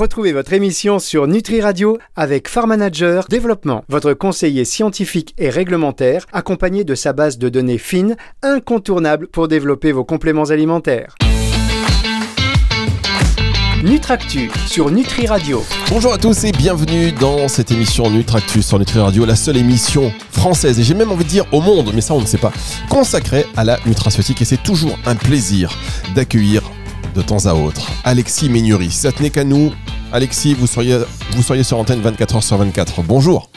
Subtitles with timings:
[0.00, 6.24] Retrouvez votre émission sur Nutri Radio avec Farm Manager Développement, votre conseiller scientifique et réglementaire,
[6.32, 11.16] accompagné de sa base de données fines, incontournable pour développer vos compléments alimentaires.
[13.84, 15.62] Nutractu sur Nutri Radio.
[15.90, 20.14] Bonjour à tous et bienvenue dans cette émission Nutractu sur Nutri Radio, la seule émission
[20.30, 22.52] française et j'ai même envie de dire au monde, mais ça on ne sait pas,
[22.88, 25.76] consacrée à la nutraceutique et c'est toujours un plaisir
[26.14, 26.62] d'accueillir
[27.14, 28.50] de temps à autre Alexis.
[28.50, 29.72] Si ça tenait qu'à nous,
[30.12, 30.98] Alexis, vous seriez,
[31.32, 33.02] vous seriez sur antenne 24h sur 24.
[33.02, 33.50] Bonjour.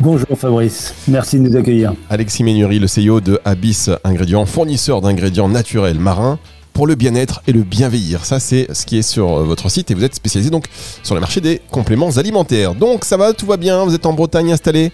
[0.00, 1.94] Bonjour Fabrice, merci de nous accueillir.
[2.10, 6.38] Alexis Ménury, le CEO de Abyss Ingrédients, fournisseur d'ingrédients naturels marins
[6.72, 8.24] pour le bien-être et le bienveillir.
[8.24, 10.66] Ça, c'est ce qui est sur euh, votre site et vous êtes spécialisé donc
[11.02, 12.74] sur le marché des compléments alimentaires.
[12.74, 14.92] Donc, ça va, tout va bien, vous êtes en Bretagne installé?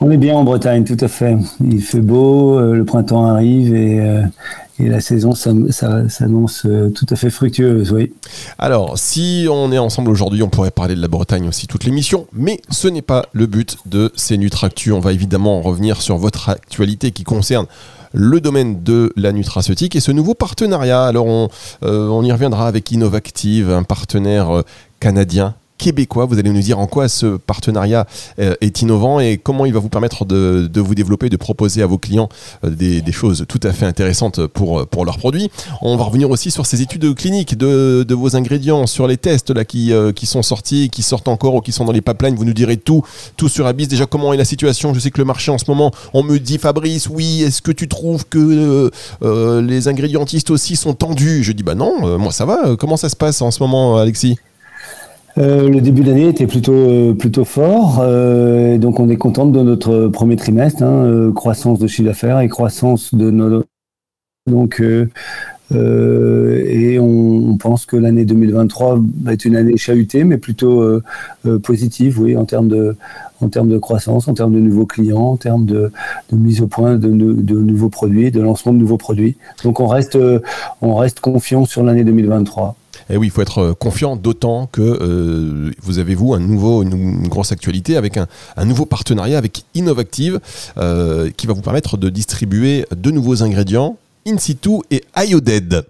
[0.00, 1.36] On est bien en Bretagne, tout à fait.
[1.60, 4.22] Il fait beau, euh, le printemps arrive et,
[4.80, 8.12] euh, la saison s'annonce tout à fait fructueuse, oui.
[8.58, 12.26] Alors, si on est ensemble aujourd'hui, on pourrait parler de la Bretagne aussi toute l'émission,
[12.32, 14.92] mais ce n'est pas le but de ces Nutractu.
[14.92, 17.66] On va évidemment revenir sur votre actualité qui concerne
[18.12, 21.04] le domaine de la nutraceutique et ce nouveau partenariat.
[21.04, 21.48] Alors on,
[21.82, 24.62] euh, y reviendra avec Innovactive, un partenaire euh,
[25.00, 26.26] canadien québécois.
[26.26, 28.06] Vous allez nous dire en quoi ce partenariat
[28.38, 31.86] euh, est innovant et comment il va vous permettre de, vous développer, de proposer à
[31.86, 32.28] vos clients
[32.64, 35.50] euh, des, choses tout à fait intéressantes pour, pour leurs produits.
[35.80, 40.12] On va revenir aussi sur ces études cliniques de, vos ingrédients, sur les tests euh,
[40.12, 42.34] qui sont sortis, qui sortent encore ou qui sont dans les pipelines.
[42.34, 43.02] Vous nous direz tout,
[43.36, 43.88] tout sur Abyss.
[43.88, 44.92] Déjà, comment est la situation?
[44.92, 47.72] Je sais que le marché en ce moment, on me dit Fabrice, oui, est-ce que
[47.72, 48.90] tu trouves que
[49.60, 51.44] les ingrédientistes aussi sont tendus?
[51.44, 52.76] Je dis bah non, moi ça va.
[52.76, 54.36] Comment ça se passe en ce moment, Alexis?
[55.38, 59.62] Euh, le début d'année était plutôt euh, plutôt fort, euh, donc on est content de
[59.62, 63.62] notre premier trimestre, hein, croissance de chiffre d'affaires et croissance de nos
[64.48, 64.82] donc
[65.70, 70.82] et on, pense que l'année 2023 va être une année chahutée, mais plutôt
[71.62, 72.96] positive, oui, en termes de
[73.42, 75.92] en termes de croissance, en termes de nouveaux clients, en termes de,
[76.32, 79.36] mise au point de, nouveaux produits, de lancement de nouveaux produits.
[79.62, 80.18] Donc on reste
[80.80, 82.74] on reste confiant sur l'année 2023.
[83.10, 86.40] Et eh oui, il faut être euh, confiant, d'autant que euh, vous avez, vous, un
[86.40, 88.26] nouveau, une, grosse actualité avec un,
[88.64, 90.40] nouveau partenariat avec Innovactive
[90.76, 95.84] euh, qui va vous permettre de distribuer de nouveaux ingrédients in situ et ioded.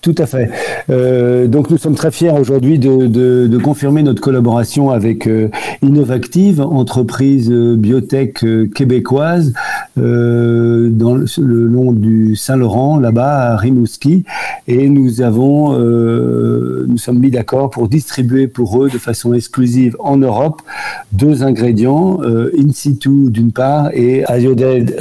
[0.00, 0.50] Tout à fait.
[0.90, 5.50] Euh, donc nous sommes très fiers aujourd'hui de, confirmer notre collaboration avec euh,
[5.82, 9.52] Innovactive, entreprise euh, biotech québécoise,
[9.96, 14.24] dans le, long du Saint-Laurent, là-bas à Rimouski,
[14.68, 20.16] et nous avons, nous sommes mis d'accord pour distribuer pour eux de façon exclusive en
[20.16, 20.62] Europe
[21.10, 24.94] deux ingrédients, in situ d'une part et iodide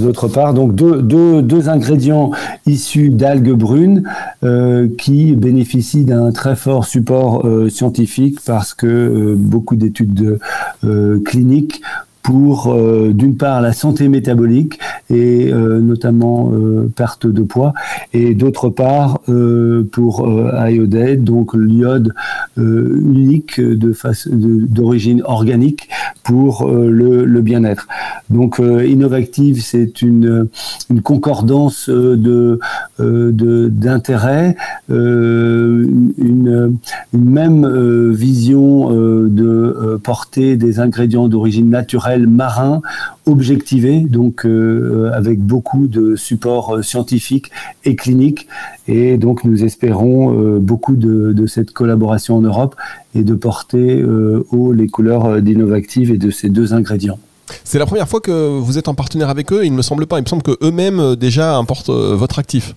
[0.00, 0.54] d'autre part.
[0.54, 2.30] Donc deux, deux ingrédients
[2.64, 4.07] issus d'algues brunes
[4.44, 10.38] euh, qui bénéficie d'un très fort support euh, scientifique parce que euh, beaucoup d'études
[11.24, 11.80] cliniques
[12.22, 16.52] pour d'une part la santé métabolique et notamment
[16.94, 17.72] perte de poids
[18.12, 19.20] et d'autre part
[19.92, 20.28] pour
[20.68, 22.14] iodate donc l'iode
[22.58, 25.88] unique d'origine organique
[26.22, 27.88] pour le, le bien-être.
[28.30, 30.48] Donc Innovactive c'est une,
[31.02, 32.58] concordance de
[32.98, 34.56] d'intérêt,
[34.88, 36.76] une,
[37.12, 42.80] même vision de porter des ingrédients d'origine naturelle marin
[43.28, 47.50] objectivé, donc euh, avec beaucoup de support euh, scientifique
[47.84, 48.48] et clinique.
[48.86, 52.74] Et donc nous espérons euh, beaucoup de, cette collaboration en Europe
[53.14, 54.04] et de porter
[54.50, 55.40] haut les couleurs
[56.04, 57.18] et de ces deux ingrédients.
[57.64, 60.06] C'est la première fois que vous êtes en partenaire avec eux, il ne me semble
[60.06, 60.18] pas.
[60.18, 62.74] Il me semble qu'eux-mêmes déjà importent votre actif.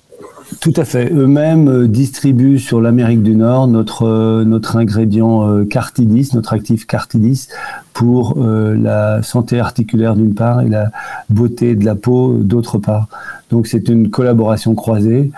[0.60, 1.12] Tout à fait.
[1.12, 6.86] Eux-mêmes euh, distribuent sur l'Amérique du Nord notre, euh, notre ingrédient euh, Cartidis, notre actif
[6.86, 7.48] Cartidis,
[7.94, 10.92] pour la santé articulaire d'une part et la
[11.30, 13.08] beauté de la peau d'autre part.
[13.52, 15.32] Donc c'est une collaboration croisée,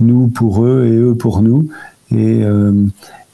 [0.00, 1.68] nous pour eux et eux pour nous.
[2.10, 2.42] Et,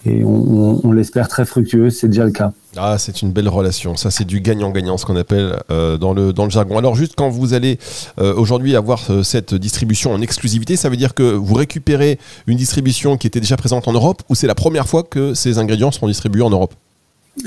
[0.05, 2.53] et on, l'espère très fructueuse, c'est déjà le cas.
[2.79, 3.97] Ah, c'est une belle relation.
[3.97, 6.79] Ça, c'est du gagnant-gagnant, ce qu'on appelle euh, dans, le, jargon.
[6.79, 7.79] Alors, juste quand vous allez
[8.21, 12.59] euh, aujourd'hui avoir euh, cette distribution en exclusivité, ça veut dire que vous récupérez une
[12.59, 15.91] distribution qui était déjà présente en Europe ou c'est la première fois que ces ingrédients
[15.91, 16.75] seront distribués en Europe?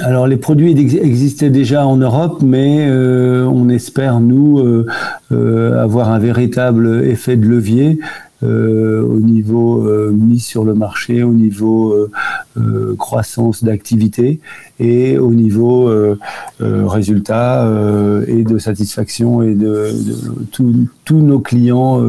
[0.02, 4.86] Alors les produits existaient déjà en Europe, mais on espère nous
[5.32, 7.98] avoir un véritable effet de levier
[8.44, 11.94] au niveau euh, mise sur le marché, au niveau
[12.58, 14.40] euh, croissance d'activité
[14.80, 15.92] et au niveau
[16.60, 17.70] résultat
[18.28, 19.94] et de satisfaction et de,
[20.52, 22.02] tous nos clients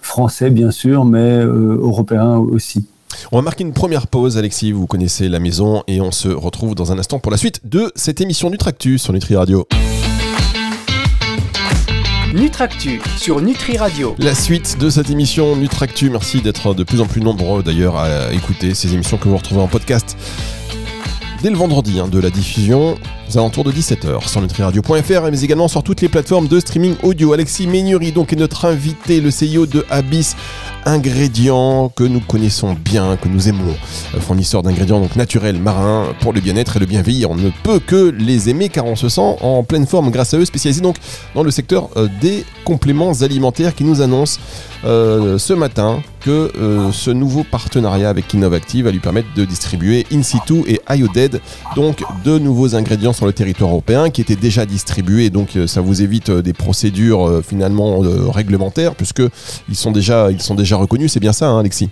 [0.00, 2.86] français bien sûr, mais européens aussi.
[3.32, 6.74] On va marquer une première pause, Alexis, vous connaissez la maison, et on se retrouve
[6.74, 9.66] dans un instant pour la suite de cette émission Nutractus sur Nutri Radio.
[12.34, 14.16] Nutractu sur Nutri Radio.
[14.18, 18.32] La suite de cette émission Nutractu, merci d'être de plus en plus nombreux d'ailleurs à
[18.32, 20.16] écouter ces émissions que vous retrouvez en podcast
[21.42, 25.68] dès le vendredi hein, de la diffusion aux alentours de 17h sur nutriradio.fr mais également
[25.68, 27.32] sur toutes les plateformes de streaming audio.
[27.32, 30.36] Alexis Ménuri donc est notre invité, le CEO de Abyss
[30.84, 33.74] ingrédients que nous connaissons bien, que nous aimons,
[34.14, 37.30] euh, fournisseur d'ingrédients donc naturels marins pour le bien-être et le bien-vieillir.
[37.30, 40.38] On ne peut que les aimer car on se sent en pleine forme grâce à
[40.38, 40.96] eux, spécialisés donc
[41.34, 44.38] dans le secteur euh, des compléments alimentaires qui nous annoncent
[44.84, 46.50] euh, ce matin que
[46.92, 51.40] ce nouveau partenariat avec Innovactive va lui permettre de distribuer in situ et IODED,
[51.76, 56.02] donc de nouveaux ingrédients sur le territoire européen qui étaient déjà distribués, donc ça vous
[56.02, 59.22] évite des procédures finalement réglementaires puisque
[59.68, 61.88] ils sont déjà, ils sont déjà reconnu, c'est bien ça, hein, Alexis?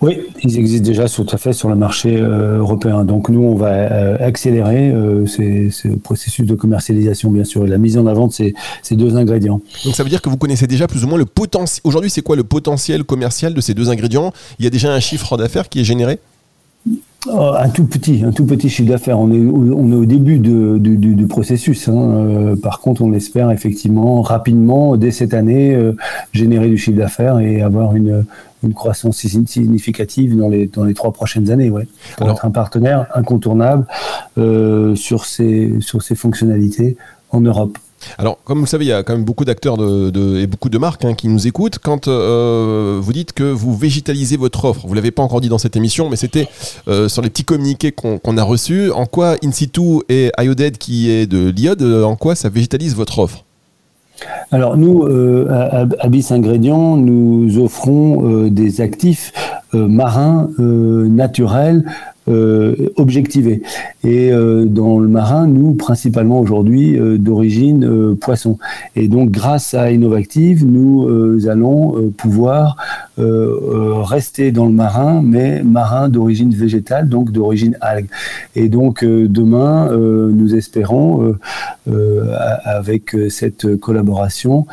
[0.00, 3.04] Oui, ils existent déjà tout à fait sur le marché euh, européen.
[3.04, 7.96] Donc nous, on va euh, accélérer euh, ce processus de commercialisation, bien sûr, la mise
[7.96, 8.54] en avant de ces,
[8.92, 9.60] deux ingrédients.
[9.84, 11.80] Donc ça veut dire que vous connaissez déjà plus ou moins le potentiel.
[11.84, 14.32] Aujourd'hui, c'est quoi le potentiel commercial de ces deux ingrédients?
[14.58, 16.18] Il y a déjà un chiffre d'affaires qui est généré?
[17.28, 19.18] Oh, un tout petit, un tout petit chiffre d'affaires.
[19.18, 21.88] On est, on est au début de, du, processus.
[21.88, 21.94] Hein.
[21.94, 25.92] Euh, par contre, on espère effectivement rapidement, dès cette année, euh,
[26.32, 28.24] générer du chiffre d'affaires et avoir une,
[28.64, 31.70] une croissance significative dans les, dans les trois prochaines années.
[31.70, 31.86] Ouais,
[32.16, 33.86] pour être un partenaire incontournable
[34.38, 36.96] euh, sur, ces, sur ces fonctionnalités
[37.30, 37.78] en Europe.
[38.18, 40.78] Alors, comme vous le savez, il y a quand même beaucoup d'acteurs et beaucoup de
[40.78, 41.78] marques hein, qui nous écoutent.
[41.78, 45.58] Quand euh, vous dites que vous végétalisez votre offre, vous l'avez pas encore dit dans
[45.58, 46.48] cette émission, mais c'était
[46.88, 48.90] euh, sur les petits communiqués qu'on a reçus.
[48.90, 53.18] En quoi In situ et IODED, qui est de l'iode, en quoi ça végétalise votre
[53.18, 53.44] offre?
[54.52, 59.32] Alors nous, euh, à Abyss Ingrédients, nous offrons des actifs
[59.72, 61.84] marins naturels
[62.28, 63.62] euh, objectivé.
[64.04, 68.58] Et euh, dans le marin, nous, principalement aujourd'hui, euh, d'origine poisson.
[68.94, 71.08] Et donc, grâce à Innovactive, nous
[71.48, 72.76] allons pouvoir
[73.16, 78.08] rester dans le marin, mais marin d'origine végétale, donc d'origine algue.
[78.54, 81.34] Et donc, demain, nous espérons,
[81.86, 84.66] avec cette collaboration,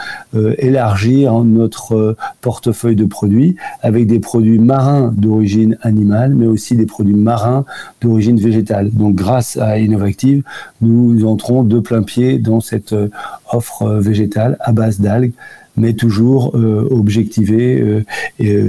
[0.58, 7.16] élargir notre portefeuille de produits avec des produits marins d'origine animale, mais aussi des produits
[7.16, 7.39] marins
[8.02, 8.92] d'origine végétale.
[8.92, 10.44] Donc grâce à Innovactive,
[10.82, 13.10] nous entrons de plein pied dans cette euh,
[13.52, 15.34] offre euh, végétale à base d'algues
[15.78, 18.04] mais toujours euh, objectivée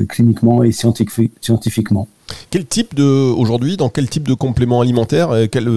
[0.09, 2.07] cliniquement et scientifiquement.
[2.51, 5.69] Quel type de aujourd'hui dans quel type de complément alimentaire quelle,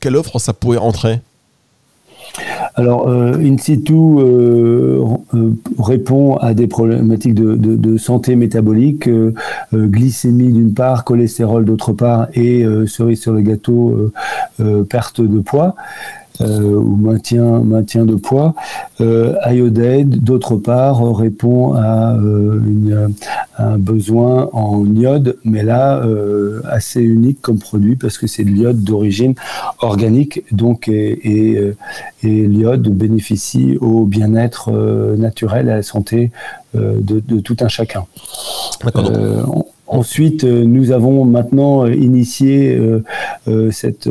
[0.00, 1.20] quelle offre ça pourrait entrer
[2.78, 5.02] alors, euh, in situ euh,
[5.32, 9.08] euh, répond à des problématiques de, santé métabolique,
[9.72, 14.12] glycémie d'une part, cholestérol d'autre part et cerise sur le gâteau,
[14.90, 15.74] perte de poids.
[16.42, 18.54] Euh, ou maintien, maintien de poids.
[19.00, 23.08] Euh, IODED, d'autre part, répond à euh,
[23.58, 26.02] un besoin en iode, mais là,
[26.70, 29.34] assez unique comme produit parce que c'est de l'iode d'origine
[29.80, 31.74] organique, donc, et,
[32.22, 34.70] et, l'iode bénéficie au bien-être
[35.16, 36.30] naturel et à la santé
[36.74, 38.04] de, de, tout un chacun.
[39.88, 43.04] Ensuite, euh, nous avons maintenant euh, initié euh,
[43.70, 44.08] cette,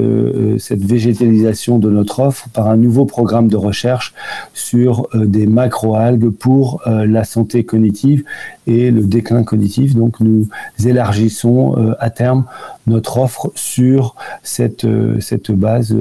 [0.59, 4.13] cette végétalisation de notre offre par un nouveau programme de recherche
[4.53, 8.23] sur des macroalgues pour la santé cognitive
[8.67, 9.95] et le déclin cognitif.
[9.95, 10.47] Donc, nous
[10.83, 12.45] élargissons à terme
[12.87, 14.85] notre offre sur cette,
[15.51, 15.95] base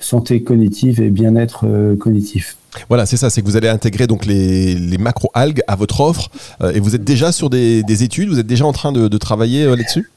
[0.00, 1.66] santé cognitive et bien-être
[1.98, 2.56] cognitif.
[2.88, 6.30] Voilà, c'est ça, c'est que vous allez intégrer donc les, macro-algues à votre offre
[6.62, 9.64] euh, et vous êtes déjà sur des, études, vous êtes déjà en train de, travailler
[9.64, 10.10] euh, là-dessus?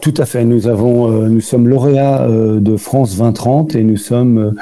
[0.00, 0.44] Tout à fait.
[0.44, 4.54] Nous euh, sommes lauréats de France 2030 et nous sommes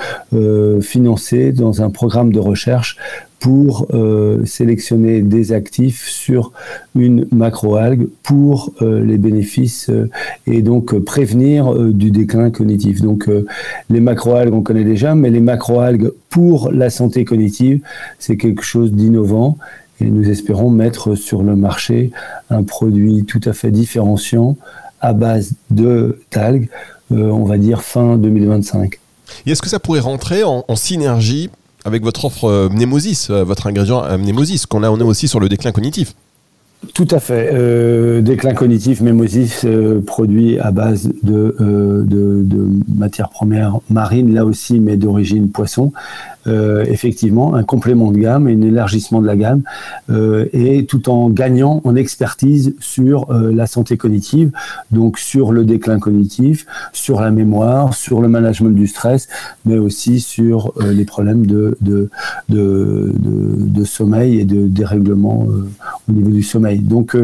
[0.80, 2.96] financés dans un programme de recherche
[3.42, 6.52] pour euh, sélectionner des actifs sur
[6.94, 10.08] une macroalgue pour euh, les bénéfices euh,
[10.46, 13.02] et donc prévenir du déclin cognitif.
[13.02, 13.28] Donc
[13.90, 17.80] les macroalgues on connaît déjà, mais les macroalgues pour la santé cognitive,
[18.20, 19.58] c'est quelque chose d'innovant
[20.00, 22.12] et nous espérons mettre sur le marché
[22.48, 24.56] un produit tout à fait différenciant
[25.02, 26.68] à base de talgues,
[27.10, 28.98] on va dire fin 2025.
[29.46, 31.50] Et est-ce que ça pourrait rentrer en, en synergie
[31.84, 35.40] avec votre offre euh, Mnemosis, euh, votre ingrédient Mnemosis, qu'on a, on est aussi sur
[35.40, 36.14] le déclin cognitif?
[36.94, 37.50] Tout à fait.
[37.52, 44.34] Euh, déclin cognitif, Mémosis, euh, produit à base de, euh, de, de, matières premières marines,
[44.34, 45.92] là aussi, mais d'origine poisson.
[46.44, 49.62] Effectivement, un complément de gamme un élargissement de la gamme,
[50.52, 54.50] et tout en gagnant en expertise sur la santé cognitive,
[54.90, 59.28] donc sur le déclin cognitif, sur la mémoire, sur le management du stress,
[59.66, 61.78] mais aussi sur les problèmes de,
[62.48, 65.46] de, sommeil et de dérèglement
[66.08, 66.71] au niveau du sommeil.
[66.76, 67.16] Donc,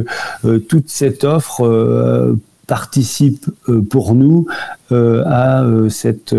[0.68, 2.36] toute cette offre
[2.68, 4.46] participe euh, pour nous
[4.92, 6.36] euh, à euh, cette,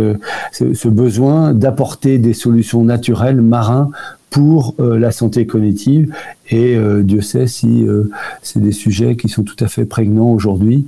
[0.54, 3.89] ce besoin d'apporter des solutions naturelles marins
[4.30, 6.13] pour la santé cognitive.
[6.51, 7.88] Et Dieu sait si
[8.44, 10.86] c'est des sujets qui sont tout à fait prégnants aujourd'hui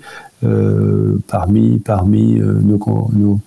[1.27, 3.39] parmi, parmi nos,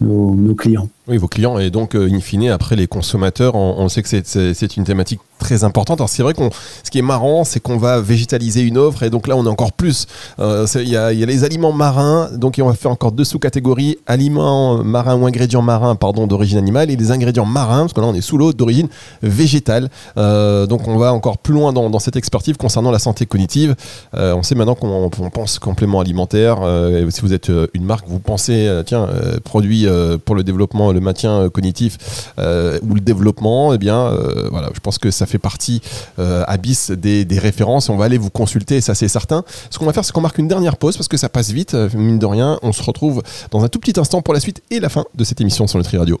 [0.00, 0.88] nos, clients.
[1.06, 4.84] Oui, vos clients et donc, in fine, après les consommateurs, on, sait que c'est une
[4.84, 6.00] thématique très importante.
[6.00, 6.50] Alors c'est vrai qu'on,
[6.82, 9.50] ce qui est marrant, c'est qu'on va végétaliser une offre et donc là on a
[9.50, 10.06] encore plus.
[10.38, 14.82] Euh, il y, a, les aliments marins, donc on va faire encore deux sous-catégories aliments
[14.82, 18.14] marins ou ingrédients marins, pardon, d'origine animale et les ingrédients marins, parce que là on
[18.14, 18.88] est sous l'eau d'origine
[19.22, 19.90] végétale.
[20.16, 23.74] Euh, donc on va encore plus loin dans, cette expertise concernant la santé cognitive.
[24.14, 26.58] Euh, on sait maintenant qu'on on pense complément alimentaire.
[26.62, 29.08] Euh, si vous êtes une marque, vous pensez tiens
[29.44, 29.86] produit
[30.24, 34.10] pour le développement, le maintien cognitif ou le développement, eh bien
[34.50, 35.80] voilà, je pense que ça fait partie
[36.18, 37.88] euh, Abyss des, références.
[37.88, 39.44] On va aller vous consulter, ça c'est certain.
[39.70, 41.74] Ce qu'on va faire, c'est qu'on marque une dernière pause parce que ça passe vite,
[41.74, 42.58] euh, mine de rien.
[42.62, 45.24] On se retrouve dans un tout petit instant pour la suite et la fin de
[45.24, 46.20] cette émission sur Nutri Radio.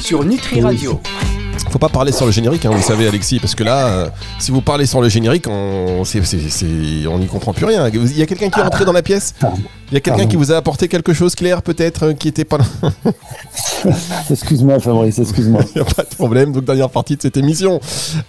[0.00, 1.00] Sur Nutri Radio
[1.74, 4.52] faut pas parler sur le générique, hein, vous savez, Alexis, parce que là, euh, si
[4.52, 7.88] vous parlez sur le générique, on n'y comprend plus rien.
[7.88, 9.34] Il y a quelqu'un qui est rentré dans la pièce?
[9.90, 12.44] Il y a quelqu'un qui vous a apporté quelque chose, Claire, peut-être, euh, qui était
[12.44, 12.64] pas là?
[14.30, 15.60] Excuse-moi, Fabrice, excuse-moi.
[15.74, 16.52] Il n'y a pas de problème.
[16.52, 17.80] Donc, dernière partie de cette émission,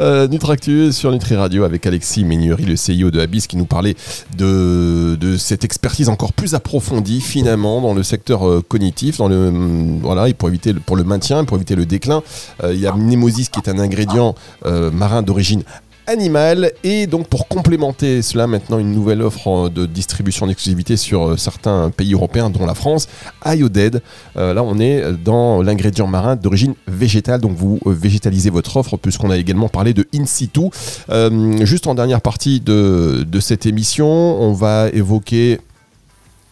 [0.01, 3.95] euh, Nutractu sur Nutri Radio avec Alexis Ménury, le CEO de Abyss, qui nous parlait
[4.37, 9.51] de, de cette expertise encore plus approfondie, finalement, dans le secteur euh, cognitif, dans le,
[10.01, 12.21] voilà, et pour éviter le, pour le maintien, pour éviter le déclin.
[12.63, 12.93] il y a
[13.35, 14.33] Qui est un ingrédient
[14.65, 15.63] euh, marin d'origine
[16.07, 16.71] animale.
[16.83, 21.89] Et donc pour complémenter cela maintenant une nouvelle offre de distribution d'exclusivité sur euh, certains
[21.89, 23.09] pays européens dont la France
[23.45, 24.01] IODED.
[24.37, 27.41] Euh, là on est dans l'ingrédient marin d'origine végétale.
[27.41, 30.69] Donc vous végétalisez votre offre puisqu'on a également parlé de in situ.
[31.61, 35.59] Juste en dernière partie de cette émission on va évoquer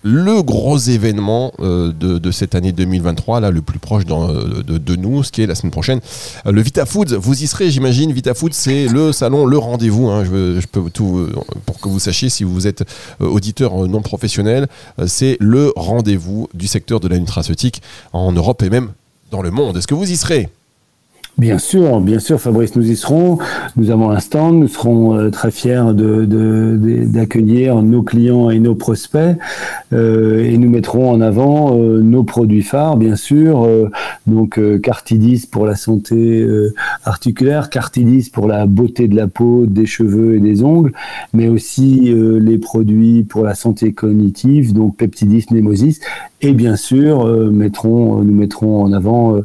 [0.03, 5.23] le gros événement euh, de, cette année 2023, là, le plus proche euh, de, nous,
[5.23, 6.01] ce qui est la semaine prochaine.
[6.45, 8.11] Euh, le Vita Foods, vous y serez, j'imagine.
[8.11, 10.09] Vita Foods, c'est le salon, le rendez-vous.
[10.09, 10.25] Hein.
[10.25, 11.27] je, je, peux tout,
[11.65, 12.83] pour que vous sachiez, si vous êtes
[13.19, 14.67] auditeur non professionnel,
[15.07, 17.81] c'est le rendez-vous du secteur de la nutraceutique
[18.11, 18.91] en Europe et même
[19.31, 19.77] dans le monde.
[19.77, 20.49] Est-ce que vous y serez?
[21.39, 23.39] Bien sûr, bien sûr, Fabrice, nous y serons.
[23.75, 29.35] Nous avons un stand, nous serons euh, très fiers d'accueillir nos clients et nos prospects
[29.93, 33.67] euh, et nous mettrons en avant euh, nos produits phares, bien sûr.
[34.27, 36.47] Donc Cartidis pour la santé
[37.03, 40.93] articulaire, Cartidis pour la beauté de la peau, des cheveux et des ongles,
[41.33, 45.99] mais aussi les produits pour la santé cognitive, donc Peptidis, Nemosis,
[46.41, 49.37] et bien sûr mettrons, nous mettrons en avant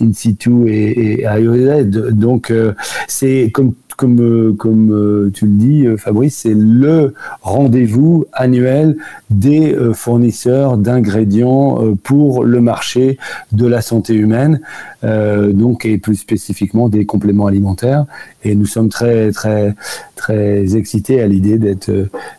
[0.00, 2.72] In situ et, et donc, euh,
[3.08, 8.96] c'est comme comme, euh, comme euh, tu le dis, Fabrice, c'est le rendez-vous annuel
[9.30, 13.18] des fournisseurs d'ingrédients pour le marché
[13.52, 14.60] de la santé humaine,
[15.04, 18.04] donc et plus spécifiquement des compléments alimentaires.
[18.42, 19.76] Et nous sommes très très
[20.16, 21.92] très excités à l'idée d'être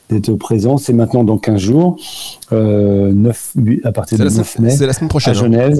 [0.10, 0.78] d'être présents.
[0.78, 1.98] C'est maintenant dans 15 jours,
[2.52, 3.54] 9,
[3.86, 5.72] à partir du 9 mai, c'est la semaine prochaine, à hein.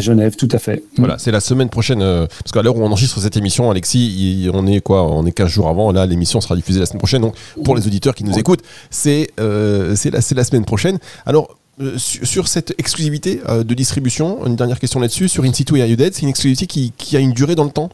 [0.00, 0.36] Genève.
[0.36, 0.82] Tout à fait.
[0.96, 2.02] Voilà, c'est la semaine prochaine.
[2.02, 5.32] Euh, parce qu'à l'heure où on enregistre cette émission, Alexis, on est quoi On est
[5.32, 5.92] 15 jours avant.
[5.92, 7.22] Là, l'émission sera diffusée la semaine prochaine.
[7.22, 7.34] Donc,
[7.64, 10.98] pour les auditeurs qui nous écoutent, c'est euh, la, semaine prochaine.
[11.26, 15.86] Alors, euh, sur, cette exclusivité de distribution, une dernière question là-dessus, sur In situ et
[15.86, 17.90] IUDED, c'est une exclusivité qui a une durée dans le temps?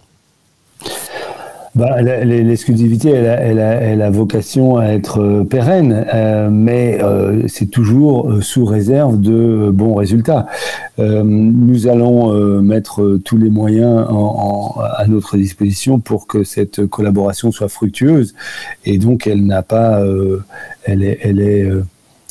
[1.75, 7.71] Bah, L'exclusivité, elle, elle, elle, a vocation à être euh, pérenne, euh, mais euh, c'est
[7.71, 10.47] toujours sous réserve de bons résultats.
[10.99, 17.53] nous allons mettre tous les moyens en, en, à notre disposition pour que cette collaboration
[17.53, 18.35] soit fructueuse,
[18.85, 20.03] et donc elle n'a pas,
[20.85, 21.71] elle est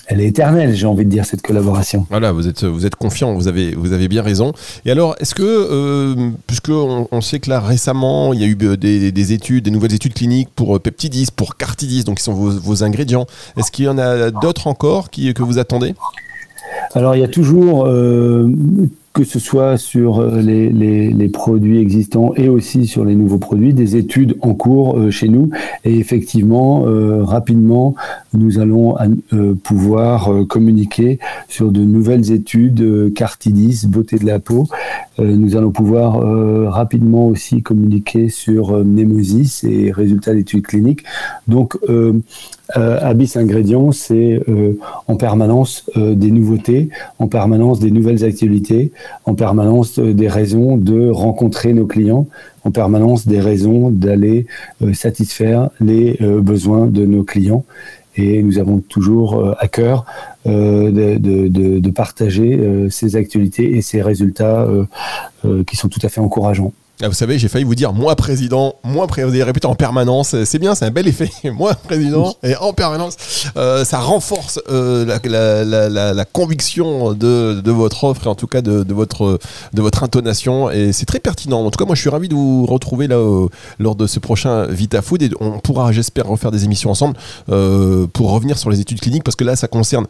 [0.10, 2.08] elle est éternelle, j'ai envie de dire, cette collaboration.
[2.10, 4.54] Voilà, vous êtes, vous êtes confiant, vous avez, vous avez bien raison.
[4.84, 8.58] Et alors, est-ce que, euh, puisque on, sait que là récemment, il y a eu
[8.64, 12.34] euh, des, études, des nouvelles études cliniques pour euh, Peptidis, pour Cartidis, donc qui sont
[12.34, 15.94] vos, vos ingrédients, est-ce qu'il y en a d'autres encore qui, que vous attendez?
[16.96, 17.88] Alors il y a toujours
[19.20, 23.98] que ce soit sur les, les, produits existants et aussi sur les nouveaux produits, des
[23.98, 25.50] études en cours chez nous.
[25.84, 26.86] Et effectivement,
[27.26, 27.96] rapidement,
[28.34, 28.96] nous allons
[29.62, 34.68] pouvoir communiquer sur de nouvelles études Cartidis, beauté de la peau.
[35.18, 36.22] nous allons pouvoir
[36.72, 41.04] rapidement aussi communiquer sur Nemesis et résultats d'études cliniques.
[41.50, 41.78] Donc,
[42.78, 48.92] euh, Abyss Ingrédients, c'est euh, en permanence euh, des nouveautés, en permanence des nouvelles actualités,
[49.26, 52.28] en permanence euh, des raisons de rencontrer nos clients,
[52.64, 54.46] en permanence des raisons d'aller
[54.94, 57.64] satisfaire les besoins de nos clients.
[58.18, 60.06] Et nous avons toujours à cœur
[60.46, 64.68] de, partager ces actualités et ces résultats
[65.66, 66.74] qui sont tout à fait encourageants.
[67.02, 70.36] Ah, vous savez, j'ai failli vous dire moi président, moi président, répété en permanence.
[70.44, 71.30] C'est bien, c'est un bel effet.
[71.54, 73.16] moi président et en permanence,
[73.56, 78.36] euh, ça renforce euh, la, la, la, la, conviction de, de, votre offre et en
[78.36, 79.40] tout cas de, de votre
[79.72, 80.70] de votre intonation.
[80.72, 81.64] Et c'est très pertinent.
[81.64, 83.48] En tout cas, moi, je suis ravi de vous retrouver là euh,
[83.80, 87.16] lors de ce prochain Vita Food et on pourra, j'espère, refaire des émissions ensemble
[87.48, 90.06] euh, pour revenir sur les études cliniques parce que là, ça concerne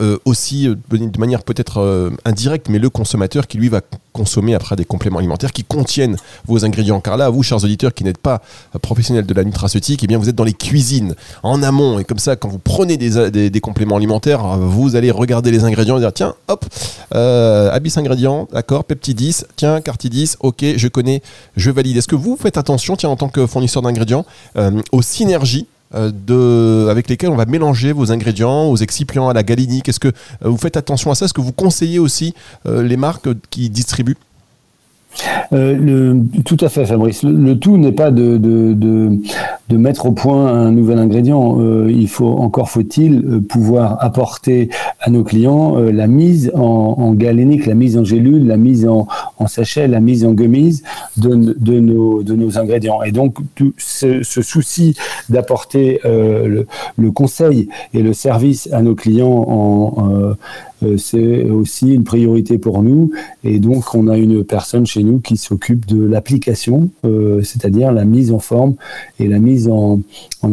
[0.00, 3.80] euh, aussi de manière peut-être indirecte, mais le consommateur qui lui va
[4.12, 6.16] consommer après des compléments alimentaires qui contiennent
[6.46, 7.00] vos ingrédients.
[7.00, 8.40] Car là, vous, chers auditeurs qui n'êtes pas
[8.80, 11.98] professionnels de la nutraceutique, eh bien, vous êtes dans les cuisines, en amont.
[11.98, 15.96] Et comme ça, quand vous prenez des, des, compléments alimentaires, vous allez regarder les ingrédients
[15.98, 16.64] et dire tiens, hop,
[17.14, 21.22] euh, Abyss ingrédients, d'accord, Peptidis, tiens, Cartidis, ok, je connais,
[21.56, 21.96] je valide.
[21.96, 24.24] Est-ce que vous faites attention, tiens, en tant que fournisseur d'ingrédients,
[24.56, 29.34] euh, aux synergies euh, de, avec lesquels on va mélanger vos ingrédients, aux excipients, à
[29.34, 30.12] la galinique Est-ce que
[30.42, 31.24] vous faites attention à ça?
[31.24, 32.34] Est-ce que vous conseillez aussi
[32.66, 34.16] les marques qui distribuent?
[35.52, 37.22] Euh, tout à fait, Fabrice.
[37.22, 41.60] Le, tout n'est pas de, de, de, mettre au point un nouvel ingrédient.
[41.60, 46.60] Euh, il faut encore faut-il euh, pouvoir apporter à nos clients euh, la mise en,
[46.98, 49.06] en, galénique, la mise en gélule, la mise en,
[49.38, 50.82] en sachet, la mise en gummies
[51.16, 53.02] de, nos, ingrédients.
[53.02, 53.36] Et donc,
[53.78, 54.96] ce, souci
[55.28, 56.66] d'apporter euh, le,
[56.96, 60.34] le, conseil et le service à nos clients en euh,
[60.96, 63.10] c'est aussi une priorité pour nous.
[63.44, 68.04] Et donc, on a une personne chez nous qui s'occupe de l'application, euh, c'est-à-dire la
[68.04, 68.74] mise en forme
[69.18, 70.00] et la mise en,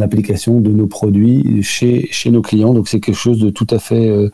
[0.00, 2.74] application de nos produits chez, nos clients.
[2.74, 4.28] Donc, c'est quelque chose de tout à fait euh,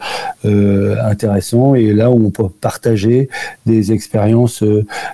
[0.46, 1.74] euh intéressant.
[1.74, 3.28] Et là où on peut partager
[3.66, 4.64] des expériences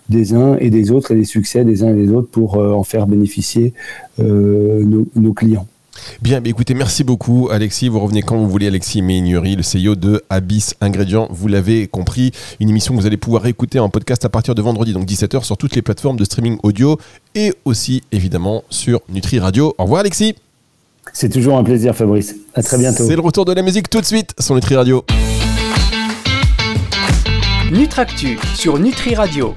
[0.08, 2.84] des uns et des autres et des succès des uns et des autres pour en
[2.84, 3.72] faire bénéficier
[4.18, 5.66] nos clients.
[6.22, 7.88] Bien, mais écoutez, merci beaucoup Alexis.
[7.88, 11.28] Vous revenez quand vous voulez, Alexis Méignery, le CEO de Abyss Ingrédients.
[11.30, 14.62] Vous l'avez compris, une émission que vous allez pouvoir écouter en podcast à partir de
[14.62, 16.98] vendredi, donc 17h, sur toutes les plateformes de streaming audio
[17.34, 19.74] et aussi évidemment sur Nutri Radio.
[19.78, 20.34] Au revoir Alexis.
[21.12, 22.34] C'est toujours un plaisir Fabrice.
[22.54, 23.04] À très bientôt.
[23.06, 25.04] C'est le retour de la musique tout de suite sur Nutri Radio.
[27.72, 29.44] Nutractu sur Nutri Radio.